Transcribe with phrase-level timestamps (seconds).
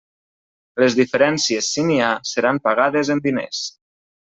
[0.83, 3.67] Les diferències, si n'hi ha, seran pagades en diners.